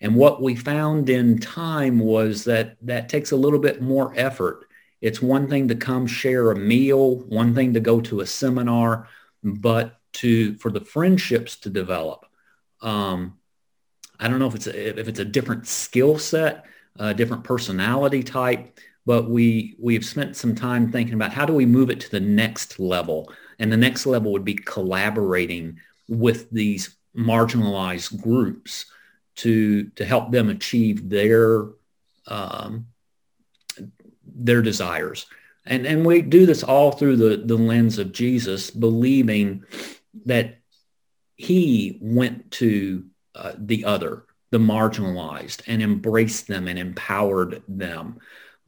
And 0.00 0.14
what 0.14 0.42
we 0.42 0.54
found 0.54 1.10
in 1.10 1.38
time 1.38 1.98
was 1.98 2.44
that 2.44 2.76
that 2.82 3.08
takes 3.08 3.32
a 3.32 3.36
little 3.36 3.58
bit 3.58 3.82
more 3.82 4.12
effort. 4.16 4.66
It's 5.00 5.22
one 5.22 5.48
thing 5.48 5.68
to 5.68 5.74
come 5.74 6.06
share 6.06 6.50
a 6.50 6.56
meal, 6.56 7.16
one 7.20 7.54
thing 7.54 7.74
to 7.74 7.80
go 7.80 8.00
to 8.02 8.20
a 8.20 8.26
seminar, 8.26 9.08
but 9.42 10.00
to 10.14 10.54
for 10.56 10.70
the 10.70 10.80
friendships 10.80 11.56
to 11.56 11.70
develop. 11.70 12.26
Um, 12.80 13.38
I 14.18 14.28
don't 14.28 14.38
know 14.38 14.48
if 14.48 14.54
it's 14.54 14.66
a, 14.66 15.00
if 15.00 15.08
it's 15.08 15.20
a 15.20 15.24
different 15.24 15.66
skill 15.66 16.18
set, 16.18 16.64
a 16.98 17.14
different 17.14 17.44
personality 17.44 18.22
type, 18.22 18.78
but 19.04 19.30
we 19.30 19.76
we've 19.78 20.04
spent 20.04 20.36
some 20.36 20.54
time 20.54 20.90
thinking 20.90 21.14
about 21.14 21.32
how 21.32 21.46
do 21.46 21.52
we 21.52 21.66
move 21.66 21.90
it 21.90 22.00
to 22.00 22.10
the 22.10 22.20
next 22.20 22.78
level, 22.78 23.32
and 23.58 23.72
the 23.72 23.76
next 23.76 24.06
level 24.06 24.32
would 24.32 24.44
be 24.44 24.54
collaborating 24.54 25.78
with 26.08 26.50
these 26.50 26.96
marginalized 27.16 28.20
groups 28.20 28.86
to 29.36 29.84
to 29.90 30.04
help 30.04 30.30
them 30.30 30.48
achieve 30.48 31.08
their 31.08 31.68
um, 32.26 32.86
their 34.24 34.62
desires. 34.62 35.26
And, 35.64 35.84
and 35.84 36.06
we 36.06 36.22
do 36.22 36.46
this 36.46 36.62
all 36.62 36.92
through 36.92 37.16
the, 37.16 37.42
the 37.44 37.56
lens 37.56 37.98
of 37.98 38.12
Jesus, 38.12 38.70
believing 38.70 39.64
that 40.24 40.58
he 41.36 41.98
went 42.00 42.52
to 42.52 43.06
uh, 43.34 43.52
the 43.58 43.84
other, 43.84 44.25
the 44.56 44.62
marginalized, 44.62 45.60
and 45.66 45.82
embraced 45.82 46.46
them 46.48 46.66
and 46.66 46.78
empowered 46.78 47.62
them. 47.68 48.18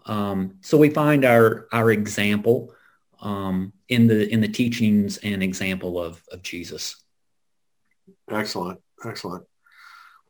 Um, 0.05 0.59
so 0.61 0.77
we 0.77 0.91
find 0.91 1.25
our, 1.25 1.67
our 1.73 1.91
example 1.91 2.75
um, 3.23 3.73
in, 3.89 4.07
the, 4.07 4.31
in 4.31 4.43
the 4.43 4.49
teachings 4.49 5.17
and 5.19 5.43
example 5.43 5.99
of, 5.99 6.23
of 6.31 6.43
Jesus. 6.43 7.03
Excellent. 8.31 8.81
Excellent. 9.03 9.47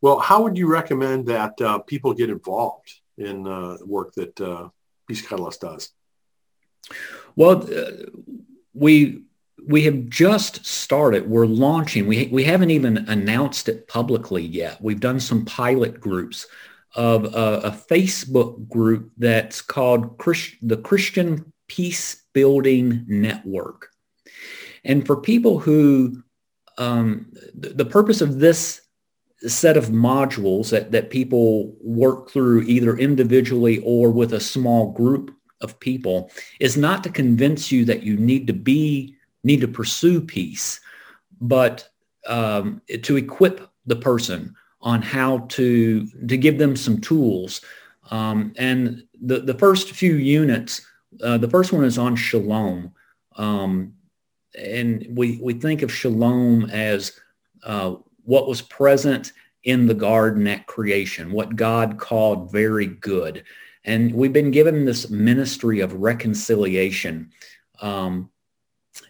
Well, 0.00 0.20
how 0.20 0.42
would 0.42 0.56
you 0.56 0.68
recommend 0.68 1.26
that 1.26 1.60
uh, 1.60 1.80
people 1.80 2.14
get 2.14 2.30
involved 2.30 2.92
in 3.16 3.44
uh, 3.48 3.78
work 3.84 4.14
that 4.14 4.40
uh, 4.40 4.68
Peace 5.08 5.26
Catalyst 5.26 5.60
does? 5.60 5.90
Well, 7.34 7.66
uh, 7.68 7.90
we 8.74 9.24
we 9.66 9.82
have 9.84 10.08
just 10.08 10.64
started. 10.64 11.28
We're 11.28 11.46
launching. 11.46 12.06
We 12.06 12.28
we 12.28 12.44
haven't 12.44 12.70
even 12.70 12.98
announced 13.08 13.68
it 13.68 13.88
publicly 13.88 14.44
yet. 14.44 14.80
We've 14.80 15.00
done 15.00 15.20
some 15.20 15.44
pilot 15.44 16.00
groups 16.00 16.46
of 16.94 17.24
a, 17.24 17.60
a 17.64 17.70
Facebook 17.70 18.68
group 18.68 19.10
that's 19.18 19.60
called 19.60 20.18
Christ, 20.18 20.56
the 20.62 20.76
Christian 20.76 21.52
Peace 21.68 22.24
Building 22.32 23.04
Network. 23.06 23.90
And 24.84 25.06
for 25.06 25.20
people 25.20 25.58
who, 25.58 26.22
um, 26.78 27.32
the, 27.54 27.70
the 27.70 27.84
purpose 27.84 28.20
of 28.20 28.38
this 28.38 28.80
set 29.46 29.76
of 29.76 29.86
modules 29.86 30.70
that, 30.70 30.90
that 30.92 31.10
people 31.10 31.76
work 31.80 32.30
through 32.30 32.62
either 32.62 32.96
individually 32.96 33.80
or 33.84 34.10
with 34.10 34.32
a 34.32 34.40
small 34.40 34.90
group 34.90 35.32
of 35.60 35.78
people 35.78 36.30
is 36.58 36.76
not 36.76 37.04
to 37.04 37.10
convince 37.10 37.70
you 37.70 37.84
that 37.84 38.02
you 38.02 38.16
need 38.16 38.46
to 38.46 38.52
be 38.52 39.16
need 39.44 39.60
to 39.60 39.68
pursue 39.68 40.20
peace 40.20 40.80
but 41.40 41.88
um, 42.26 42.82
to 43.02 43.16
equip 43.16 43.70
the 43.86 43.96
person 43.96 44.54
on 44.80 45.02
how 45.02 45.38
to 45.48 46.06
to 46.26 46.36
give 46.36 46.58
them 46.58 46.76
some 46.76 47.00
tools 47.00 47.60
um, 48.10 48.52
and 48.56 49.04
the 49.22 49.40
the 49.40 49.54
first 49.54 49.92
few 49.92 50.14
units 50.14 50.86
uh, 51.22 51.38
the 51.38 51.50
first 51.50 51.72
one 51.72 51.84
is 51.84 51.98
on 51.98 52.14
shalom 52.14 52.92
um, 53.36 53.94
and 54.58 55.06
we 55.10 55.38
we 55.42 55.54
think 55.54 55.82
of 55.82 55.92
shalom 55.92 56.68
as 56.70 57.12
uh, 57.64 57.94
what 58.24 58.48
was 58.48 58.62
present 58.62 59.32
in 59.64 59.86
the 59.86 59.94
garden 59.94 60.46
at 60.46 60.66
creation, 60.66 61.32
what 61.32 61.56
God 61.56 61.98
called 61.98 62.52
very 62.52 62.86
good. 62.86 63.44
And 63.84 64.14
we've 64.14 64.32
been 64.32 64.50
given 64.50 64.84
this 64.84 65.10
ministry 65.10 65.80
of 65.80 65.94
reconciliation 65.94 67.30
um, 67.80 68.30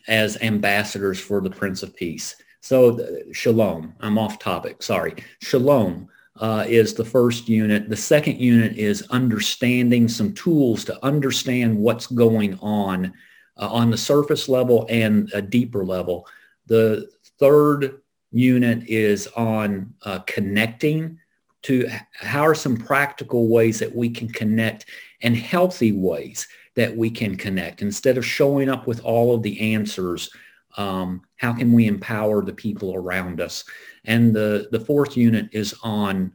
as 0.06 0.40
ambassadors 0.42 1.20
for 1.20 1.40
the 1.40 1.50
Prince 1.50 1.82
of 1.82 1.94
Peace. 1.94 2.36
So 2.60 3.22
shalom, 3.32 3.94
I'm 4.00 4.18
off 4.18 4.38
topic, 4.38 4.82
sorry. 4.82 5.14
Shalom 5.40 6.08
uh, 6.40 6.64
is 6.68 6.94
the 6.94 7.04
first 7.04 7.48
unit. 7.48 7.88
The 7.88 7.96
second 7.96 8.38
unit 8.38 8.76
is 8.76 9.06
understanding 9.10 10.08
some 10.08 10.32
tools 10.34 10.84
to 10.84 11.04
understand 11.04 11.76
what's 11.76 12.06
going 12.06 12.58
on 12.60 13.12
uh, 13.56 13.68
on 13.68 13.90
the 13.90 13.98
surface 13.98 14.48
level 14.48 14.86
and 14.88 15.30
a 15.34 15.42
deeper 15.42 15.84
level. 15.84 16.26
The 16.66 17.08
third 17.38 18.00
unit 18.30 18.84
is 18.86 19.26
on 19.28 19.94
uh, 20.02 20.20
connecting 20.20 21.18
to 21.62 21.88
how 22.12 22.42
are 22.42 22.54
some 22.54 22.76
practical 22.76 23.48
ways 23.48 23.78
that 23.80 23.94
we 23.94 24.10
can 24.10 24.28
connect 24.28 24.86
and 25.22 25.36
healthy 25.36 25.92
ways 25.92 26.46
that 26.78 26.96
we 26.96 27.10
can 27.10 27.36
connect 27.36 27.82
instead 27.82 28.16
of 28.16 28.24
showing 28.24 28.68
up 28.68 28.86
with 28.86 29.04
all 29.04 29.34
of 29.34 29.42
the 29.42 29.74
answers 29.74 30.30
um, 30.76 31.22
how 31.36 31.52
can 31.52 31.72
we 31.72 31.86
empower 31.86 32.42
the 32.42 32.52
people 32.52 32.94
around 32.94 33.40
us 33.40 33.64
and 34.04 34.34
the 34.34 34.68
the 34.70 34.80
fourth 34.80 35.16
unit 35.16 35.48
is 35.52 35.74
on 35.82 36.32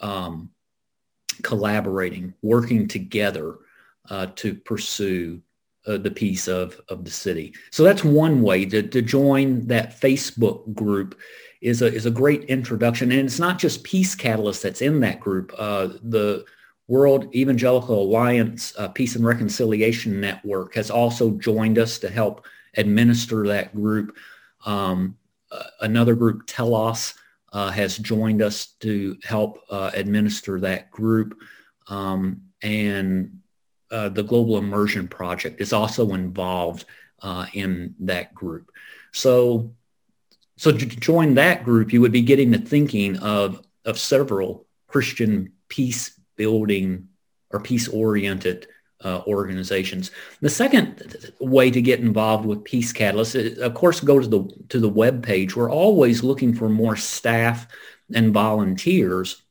um, 0.00 0.48
collaborating 1.42 2.32
working 2.42 2.86
together 2.86 3.58
uh, 4.08 4.26
to 4.36 4.54
pursue 4.54 5.42
uh, 5.86 5.96
the 5.96 6.10
peace 6.10 6.46
of, 6.46 6.80
of 6.88 7.04
the 7.04 7.10
city. 7.10 7.54
So 7.70 7.82
that's 7.82 8.04
one 8.04 8.42
way 8.42 8.66
to, 8.66 8.82
to 8.82 9.02
join 9.02 9.66
that 9.68 9.98
Facebook 9.98 10.74
group 10.74 11.18
is 11.60 11.82
a, 11.82 11.86
is 11.86 12.06
a 12.06 12.10
great 12.10 12.44
introduction. 12.44 13.10
And 13.12 13.22
it's 13.22 13.38
not 13.38 13.58
just 13.58 13.84
Peace 13.84 14.14
Catalyst 14.14 14.62
that's 14.62 14.82
in 14.82 15.00
that 15.00 15.20
group. 15.20 15.52
Uh, 15.56 15.88
the 16.02 16.44
World 16.90 17.32
Evangelical 17.36 18.02
Alliance 18.02 18.74
uh, 18.76 18.88
Peace 18.88 19.14
and 19.14 19.24
Reconciliation 19.24 20.20
Network 20.20 20.74
has 20.74 20.90
also 20.90 21.30
joined 21.30 21.78
us 21.78 22.00
to 22.00 22.10
help 22.10 22.44
administer 22.76 23.46
that 23.46 23.72
group. 23.72 24.16
Um, 24.66 25.16
uh, 25.52 25.62
another 25.82 26.16
group, 26.16 26.48
Telos, 26.48 27.14
uh, 27.52 27.70
has 27.70 27.96
joined 27.96 28.42
us 28.42 28.66
to 28.80 29.16
help 29.22 29.60
uh, 29.70 29.92
administer 29.94 30.58
that 30.58 30.90
group. 30.90 31.38
Um, 31.86 32.42
and 32.60 33.38
uh, 33.92 34.08
the 34.08 34.24
Global 34.24 34.58
Immersion 34.58 35.06
Project 35.06 35.60
is 35.60 35.72
also 35.72 36.12
involved 36.14 36.86
uh, 37.22 37.46
in 37.54 37.94
that 38.00 38.34
group. 38.34 38.72
So, 39.12 39.76
so 40.56 40.72
to 40.72 40.86
join 40.86 41.34
that 41.34 41.62
group, 41.62 41.92
you 41.92 42.00
would 42.00 42.10
be 42.10 42.22
getting 42.22 42.50
the 42.50 42.58
thinking 42.58 43.16
of, 43.18 43.64
of 43.84 43.96
several 43.96 44.66
Christian 44.88 45.52
peace 45.68 46.19
building 46.42 47.08
or 47.50 47.60
peace 47.60 47.86
oriented 47.88 48.66
uh, 49.04 49.20
organizations. 49.26 50.10
The 50.40 50.50
second 50.50 51.32
way 51.40 51.70
to 51.70 51.82
get 51.82 52.00
involved 52.00 52.46
with 52.46 52.64
Peace 52.64 52.92
Catalyst, 52.92 53.34
is, 53.34 53.58
of 53.58 53.74
course, 53.74 54.00
go 54.00 54.18
to 54.20 54.26
the 54.26 54.42
to 54.68 54.78
the 54.80 54.88
web 54.88 55.22
page. 55.22 55.56
We're 55.56 55.70
always 55.70 56.22
looking 56.22 56.54
for 56.54 56.68
more 56.68 56.96
staff 56.96 57.66
and 58.14 58.32
volunteers. 58.32 59.42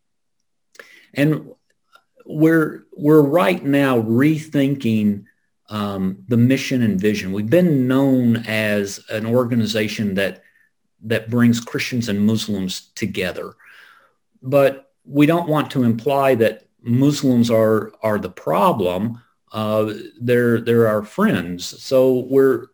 And 1.14 1.52
we're 2.26 2.86
we're 2.94 3.22
right 3.22 3.64
now 3.64 4.02
rethinking 4.02 5.26
um, 5.70 6.24
the 6.28 6.38
mission 6.38 6.82
and 6.82 7.02
vision. 7.02 7.34
We've 7.34 7.50
been 7.50 7.88
known 7.88 8.38
as 8.48 9.04
an 9.10 9.26
organization 9.26 10.16
that 10.16 10.44
that 11.04 11.30
brings 11.30 11.60
Christians 11.60 12.10
and 12.10 12.26
Muslims 12.26 12.92
together, 12.96 13.56
but 14.42 14.92
we 15.06 15.26
don't 15.26 15.50
want 15.50 15.72
to 15.72 15.84
imply 15.84 16.36
that 16.36 16.69
Muslims 16.82 17.50
are 17.52 17.92
are 18.02 18.20
the 18.20 18.30
problem. 18.30 19.22
Uh, 19.52 19.94
they're 20.20 20.62
they're 20.62 20.88
our 20.88 21.04
friends. 21.04 21.82
So 21.82 22.26
we're 22.30 22.68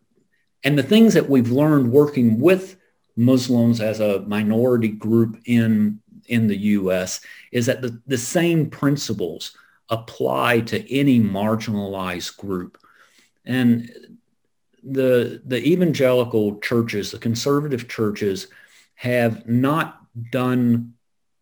and 0.64 0.78
the 0.78 0.82
things 0.82 1.14
that 1.14 1.28
we've 1.28 1.50
learned 1.50 1.92
working 1.92 2.40
with 2.40 2.76
Muslims 3.16 3.80
as 3.80 4.00
a 4.00 4.20
minority 4.20 4.88
group 4.88 5.40
in 5.46 6.00
in 6.28 6.46
the 6.48 6.56
U.S. 6.56 7.20
is 7.52 7.66
that 7.66 7.82
the, 7.82 8.00
the 8.06 8.18
same 8.18 8.68
principles 8.68 9.56
apply 9.88 10.60
to 10.60 10.92
any 10.92 11.20
marginalized 11.20 12.36
group. 12.36 12.78
And 13.44 13.90
the, 14.82 15.40
the 15.44 15.64
evangelical 15.64 16.58
churches, 16.60 17.10
the 17.10 17.18
conservative 17.18 17.88
churches, 17.88 18.48
have 18.94 19.46
not 19.46 20.00
done 20.30 20.94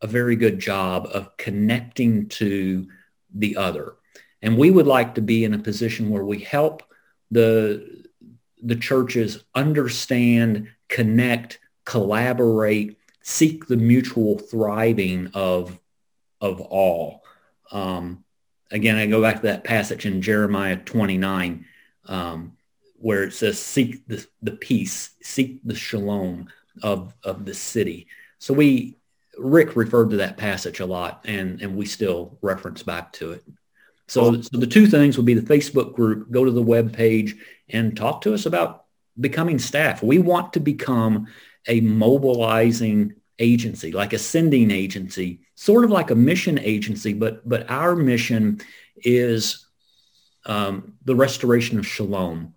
a 0.04 0.06
very 0.06 0.36
good 0.36 0.58
job 0.58 1.08
of 1.14 1.34
connecting 1.38 2.28
to 2.28 2.86
the 3.34 3.56
other. 3.56 3.94
And 4.42 4.58
we 4.58 4.70
would 4.70 4.86
like 4.86 5.14
to 5.14 5.22
be 5.22 5.44
in 5.44 5.54
a 5.54 5.58
position 5.58 6.10
where 6.10 6.26
we 6.26 6.40
help 6.40 6.82
the, 7.30 8.04
the 8.62 8.76
churches 8.76 9.42
understand, 9.54 10.68
connect, 10.88 11.58
collaborate, 11.86 12.98
seek 13.22 13.66
the 13.66 13.78
mutual 13.78 14.38
thriving 14.38 15.30
of 15.32 15.80
of 16.42 16.60
all. 16.60 17.24
Um, 17.72 18.24
again, 18.70 18.96
I 18.96 19.06
go 19.06 19.22
back 19.22 19.36
to 19.36 19.46
that 19.46 19.64
passage 19.64 20.04
in 20.04 20.20
Jeremiah 20.20 20.76
29, 20.76 21.64
um, 22.08 22.58
where 22.96 23.24
it 23.24 23.32
says, 23.32 23.58
seek 23.58 24.06
the, 24.06 24.26
the 24.42 24.52
peace, 24.52 25.14
seek 25.22 25.60
the 25.64 25.74
shalom 25.74 26.48
of, 26.82 27.14
of 27.22 27.46
the 27.46 27.54
city. 27.54 28.08
So 28.38 28.52
we, 28.52 28.98
Rick 29.38 29.76
referred 29.76 30.10
to 30.10 30.16
that 30.18 30.36
passage 30.36 30.80
a 30.80 30.86
lot 30.86 31.24
and, 31.24 31.60
and 31.60 31.76
we 31.76 31.86
still 31.86 32.38
reference 32.42 32.82
back 32.82 33.12
to 33.14 33.32
it. 33.32 33.44
So, 34.06 34.40
so 34.42 34.58
the 34.58 34.66
two 34.66 34.86
things 34.86 35.16
would 35.16 35.26
be 35.26 35.34
the 35.34 35.54
Facebook 35.54 35.94
group, 35.94 36.30
go 36.30 36.44
to 36.44 36.50
the 36.50 36.62
web 36.62 36.92
page 36.92 37.36
and 37.68 37.96
talk 37.96 38.20
to 38.22 38.34
us 38.34 38.46
about 38.46 38.84
becoming 39.18 39.58
staff. 39.58 40.02
We 40.02 40.18
want 40.18 40.52
to 40.54 40.60
become 40.60 41.26
a 41.66 41.80
mobilizing 41.80 43.14
agency, 43.38 43.92
like 43.92 44.12
a 44.12 44.18
sending 44.18 44.70
agency, 44.70 45.40
sort 45.54 45.84
of 45.84 45.90
like 45.90 46.10
a 46.10 46.14
mission 46.14 46.58
agency, 46.58 47.12
but 47.12 47.48
but 47.48 47.70
our 47.70 47.96
mission 47.96 48.60
is 48.96 49.66
um, 50.46 50.94
the 51.04 51.16
restoration 51.16 51.78
of 51.78 51.86
shalom, 51.86 52.54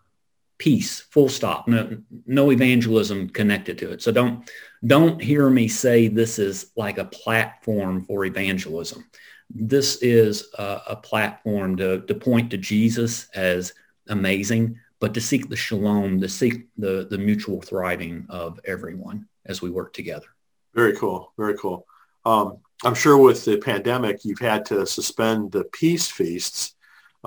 peace, 0.57 1.01
full 1.01 1.29
stop. 1.29 1.67
No, 1.67 1.97
no 2.25 2.51
evangelism 2.51 3.29
connected 3.29 3.77
to 3.79 3.91
it. 3.91 4.01
So 4.01 4.11
don't 4.11 4.49
don't 4.85 5.21
hear 5.21 5.49
me 5.49 5.67
say 5.67 6.07
this 6.07 6.39
is 6.39 6.71
like 6.75 6.97
a 6.97 7.05
platform 7.05 8.03
for 8.03 8.25
evangelism. 8.25 9.05
This 9.49 9.97
is 10.01 10.49
a, 10.57 10.81
a 10.89 10.95
platform 10.95 11.77
to, 11.77 12.01
to 12.01 12.15
point 12.15 12.51
to 12.51 12.57
Jesus 12.57 13.27
as 13.33 13.73
amazing, 14.09 14.79
but 14.99 15.13
to 15.13 15.21
seek 15.21 15.49
the 15.49 15.55
shalom, 15.55 16.19
to 16.21 16.29
seek 16.29 16.67
the, 16.77 17.07
the 17.09 17.17
mutual 17.17 17.61
thriving 17.61 18.25
of 18.29 18.59
everyone 18.65 19.27
as 19.45 19.61
we 19.61 19.69
work 19.69 19.93
together. 19.93 20.27
Very 20.73 20.95
cool. 20.95 21.33
Very 21.37 21.57
cool. 21.57 21.85
Um, 22.25 22.57
I'm 22.83 22.93
sure 22.93 23.17
with 23.17 23.45
the 23.45 23.57
pandemic, 23.57 24.23
you've 24.23 24.39
had 24.39 24.65
to 24.67 24.85
suspend 24.85 25.51
the 25.51 25.63
peace 25.63 26.07
feasts, 26.07 26.75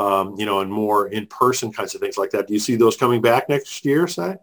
um, 0.01 0.35
you 0.39 0.47
know, 0.47 0.61
and 0.61 0.73
more 0.73 1.09
in-person 1.09 1.73
kinds 1.73 1.95
of 1.95 2.01
things 2.01 2.17
like 2.17 2.31
that. 2.31 2.47
Do 2.47 2.55
you 2.55 2.59
see 2.59 2.77
those 2.77 2.97
coming 2.97 3.21
back 3.21 3.49
next 3.49 3.85
year, 3.85 4.07
say? 4.07 4.37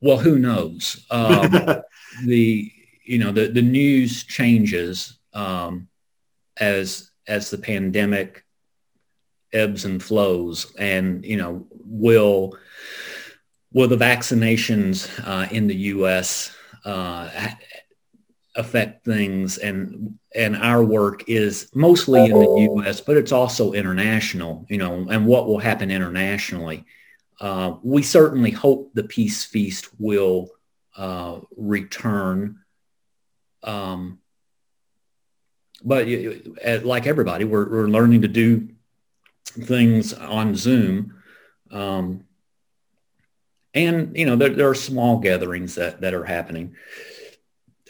Well, 0.00 0.18
who 0.18 0.38
knows? 0.38 1.06
Um, 1.10 1.50
the 2.24 2.72
you 3.04 3.18
know 3.18 3.30
the 3.30 3.46
the 3.48 3.62
news 3.62 4.24
changes 4.24 5.18
um, 5.34 5.88
as 6.56 7.10
as 7.28 7.50
the 7.50 7.58
pandemic 7.58 8.44
ebbs 9.52 9.84
and 9.84 10.02
flows, 10.02 10.74
and 10.76 11.24
you 11.24 11.36
know 11.36 11.66
will 11.70 12.56
will 13.72 13.88
the 13.88 13.96
vaccinations 13.96 15.08
uh, 15.24 15.48
in 15.52 15.68
the 15.68 15.76
U.S. 15.76 16.56
Uh, 16.84 17.30
affect 18.60 19.04
things 19.04 19.58
and 19.58 20.18
and 20.34 20.54
our 20.56 20.84
work 20.84 21.24
is 21.28 21.70
mostly 21.74 22.26
in 22.26 22.38
the 22.38 22.68
US 22.72 23.00
but 23.00 23.16
it's 23.16 23.32
also 23.32 23.72
international 23.72 24.66
you 24.68 24.78
know 24.78 25.06
and 25.10 25.26
what 25.26 25.46
will 25.46 25.58
happen 25.58 25.90
internationally. 25.90 26.84
Uh, 27.40 27.76
we 27.82 28.02
certainly 28.02 28.50
hope 28.50 28.90
the 28.92 29.02
peace 29.02 29.44
feast 29.44 29.88
will 29.98 30.50
uh, 30.96 31.40
return. 31.56 32.58
Um, 33.62 34.18
but 35.82 36.06
like 36.84 37.06
everybody 37.06 37.44
we're, 37.44 37.68
we're 37.68 37.88
learning 37.88 38.22
to 38.22 38.28
do 38.28 38.68
things 39.46 40.12
on 40.12 40.54
zoom. 40.54 41.14
Um, 41.70 42.24
and 43.72 44.16
you 44.16 44.26
know 44.26 44.36
there, 44.36 44.50
there 44.50 44.68
are 44.68 44.74
small 44.74 45.18
gatherings 45.18 45.76
that, 45.76 46.02
that 46.02 46.12
are 46.12 46.24
happening 46.24 46.76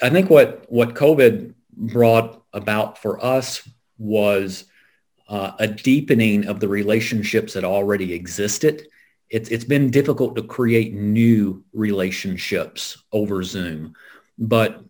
I 0.02 0.10
think 0.10 0.30
what 0.30 0.64
what 0.70 0.94
COVID 0.94 1.54
brought 1.72 2.42
about 2.52 2.98
for 2.98 3.22
us 3.24 3.66
was 3.98 4.64
uh, 5.28 5.52
a 5.58 5.66
deepening 5.66 6.46
of 6.46 6.60
the 6.60 6.68
relationships 6.68 7.52
that 7.54 7.64
already 7.64 8.12
existed. 8.12 8.88
It's 9.28 9.48
it's 9.50 9.64
been 9.64 9.90
difficult 9.90 10.36
to 10.36 10.42
create 10.42 10.94
new 10.94 11.64
relationships 11.72 13.02
over 13.12 13.42
Zoom, 13.42 13.94
but 14.38 14.82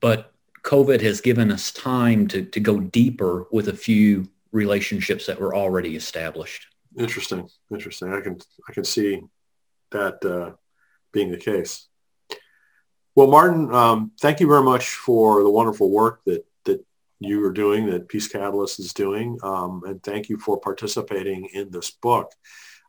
but 0.00 0.32
COVID 0.62 1.00
has 1.00 1.20
given 1.20 1.50
us 1.50 1.72
time 1.72 2.28
to 2.28 2.44
to 2.44 2.60
go 2.60 2.78
deeper 2.78 3.46
with 3.50 3.68
a 3.68 3.76
few 3.76 4.28
relationships 4.52 5.26
that 5.26 5.40
were 5.40 5.54
already 5.54 5.96
established. 5.96 6.66
Interesting, 6.96 7.48
interesting. 7.70 8.12
I 8.12 8.20
can 8.20 8.38
I 8.68 8.72
can 8.72 8.84
see 8.84 9.22
that 9.90 10.24
uh, 10.24 10.54
being 11.12 11.30
the 11.30 11.38
case. 11.38 11.88
Well, 13.14 13.26
Martin, 13.26 13.72
um, 13.74 14.12
thank 14.20 14.40
you 14.40 14.46
very 14.46 14.62
much 14.62 14.94
for 14.94 15.42
the 15.42 15.50
wonderful 15.50 15.90
work 15.90 16.20
that 16.24 16.46
that 16.64 16.84
you 17.20 17.44
are 17.44 17.52
doing, 17.52 17.86
that 17.86 18.08
Peace 18.08 18.28
Catalyst 18.28 18.80
is 18.80 18.94
doing, 18.94 19.38
um, 19.42 19.82
and 19.86 20.02
thank 20.02 20.28
you 20.28 20.38
for 20.38 20.58
participating 20.58 21.48
in 21.52 21.70
this 21.70 21.90
book. 21.90 22.32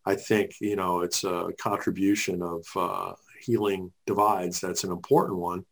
I 0.05 0.15
think 0.15 0.55
you 0.61 0.75
know 0.75 1.01
it's 1.01 1.23
a 1.23 1.49
contribution 1.59 2.41
of 2.41 2.65
uh, 2.75 3.13
healing 3.41 3.91
divides. 4.05 4.61
That's 4.61 4.85
an 4.85 4.91
important 4.91 5.39
one, 5.39 5.65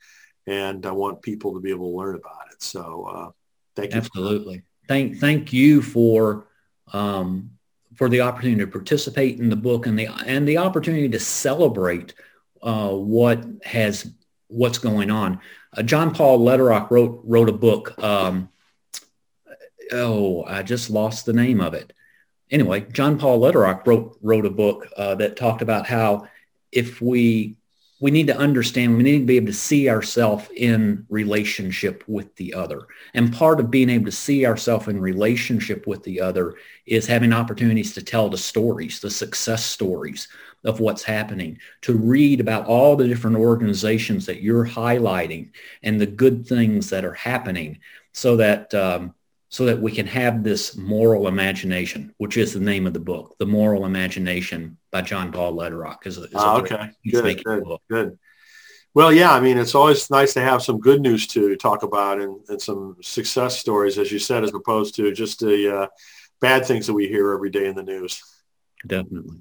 and 0.47 0.85
I 0.85 0.91
want 0.91 1.21
people 1.21 1.53
to 1.53 1.61
be 1.61 1.69
able 1.69 1.91
to 1.91 1.97
learn 1.97 2.15
about 2.15 2.51
it. 2.51 2.61
So, 2.61 3.05
uh, 3.05 3.29
thank 3.75 3.93
you. 3.93 3.97
Absolutely. 3.97 4.63
Thank 4.87 5.17
thank 5.19 5.53
you 5.53 5.81
for 5.81 6.47
um, 6.91 7.51
for 7.95 8.09
the 8.09 8.21
opportunity 8.21 8.59
to 8.59 8.67
participate 8.67 9.39
in 9.39 9.49
the 9.49 9.55
book 9.55 9.85
and 9.85 9.97
the 9.97 10.07
and 10.25 10.45
the 10.45 10.57
opportunity 10.57 11.07
to 11.07 11.19
celebrate 11.19 12.13
uh, 12.61 12.89
what 12.89 13.45
has 13.63 14.13
what's 14.51 14.77
going 14.77 15.09
on. 15.09 15.39
Uh, 15.75 15.83
John 15.83 16.13
Paul 16.13 16.39
Lederach 16.39 16.91
wrote 16.91 17.21
wrote 17.23 17.49
a 17.49 17.53
book. 17.53 18.01
Um, 18.01 18.49
oh, 19.91 20.43
I 20.45 20.63
just 20.63 20.89
lost 20.89 21.25
the 21.25 21.33
name 21.33 21.61
of 21.61 21.73
it. 21.73 21.93
Anyway, 22.49 22.81
John 22.91 23.17
Paul 23.17 23.39
Lederach 23.39 23.85
wrote 23.87 24.17
wrote 24.21 24.45
a 24.45 24.51
book 24.51 24.87
uh, 24.97 25.15
that 25.15 25.37
talked 25.37 25.61
about 25.61 25.87
how 25.87 26.27
if 26.71 27.01
we 27.01 27.55
we 28.01 28.09
need 28.09 28.27
to 28.27 28.37
understand, 28.37 28.97
we 28.97 29.03
need 29.03 29.19
to 29.19 29.25
be 29.25 29.37
able 29.37 29.45
to 29.45 29.53
see 29.53 29.87
ourselves 29.87 30.49
in 30.55 31.05
relationship 31.07 32.03
with 32.07 32.35
the 32.35 32.51
other. 32.51 32.87
And 33.13 33.31
part 33.31 33.59
of 33.59 33.69
being 33.69 33.91
able 33.91 34.05
to 34.05 34.11
see 34.11 34.43
ourselves 34.45 34.87
in 34.87 34.99
relationship 34.99 35.85
with 35.85 36.03
the 36.03 36.19
other 36.19 36.55
is 36.87 37.05
having 37.05 37.31
opportunities 37.31 37.93
to 37.93 38.01
tell 38.01 38.27
the 38.27 38.39
stories, 38.39 38.99
the 38.99 39.11
success 39.11 39.63
stories 39.63 40.27
of 40.65 40.79
what's 40.79 41.03
happening, 41.03 41.59
to 41.81 41.93
read 41.93 42.41
about 42.41 42.65
all 42.65 42.95
the 42.95 43.07
different 43.07 43.37
organizations 43.37 44.25
that 44.25 44.41
you're 44.41 44.65
highlighting 44.65 45.51
and 45.83 46.01
the 46.01 46.07
good 46.07 46.47
things 46.47 46.89
that 46.89 47.05
are 47.05 47.13
happening 47.13 47.77
so 48.13 48.35
that 48.35 48.73
um, 48.73 49.13
so 49.51 49.65
that 49.65 49.81
we 49.81 49.91
can 49.91 50.07
have 50.07 50.43
this 50.43 50.77
moral 50.77 51.27
imagination, 51.27 52.15
which 52.17 52.37
is 52.37 52.53
the 52.53 52.59
name 52.59 52.87
of 52.87 52.93
the 52.93 53.01
book, 53.01 53.35
The 53.37 53.45
Moral 53.45 53.85
Imagination 53.85 54.77
by 54.91 55.01
John 55.01 55.33
Paul 55.33 55.53
Lederach. 55.53 56.07
Is, 56.07 56.17
is 56.17 56.29
ah, 56.35 56.57
okay, 56.59 56.91
good, 57.11 57.43
good, 57.43 57.63
good. 57.89 58.19
Well, 58.93 59.11
yeah, 59.11 59.33
I 59.33 59.41
mean, 59.41 59.57
it's 59.57 59.75
always 59.75 60.09
nice 60.09 60.33
to 60.35 60.41
have 60.41 60.63
some 60.63 60.79
good 60.79 61.01
news 61.01 61.27
to 61.27 61.57
talk 61.57 61.83
about 61.83 62.21
and, 62.21 62.39
and 62.47 62.61
some 62.61 62.95
success 63.01 63.57
stories, 63.57 63.97
as 63.97 64.09
you 64.09 64.19
said, 64.19 64.45
as 64.45 64.53
opposed 64.53 64.95
to 64.95 65.11
just 65.11 65.41
the 65.41 65.81
uh, 65.81 65.87
bad 66.39 66.65
things 66.65 66.87
that 66.87 66.93
we 66.93 67.09
hear 67.09 67.33
every 67.33 67.49
day 67.49 67.67
in 67.67 67.75
the 67.75 67.83
news. 67.83 68.23
Definitely. 68.87 69.39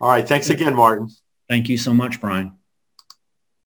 All 0.00 0.10
right. 0.10 0.26
Thanks 0.28 0.50
again, 0.50 0.74
Martin. 0.74 1.08
Thank 1.48 1.70
you 1.70 1.78
so 1.78 1.94
much, 1.94 2.20
Brian. 2.20 2.58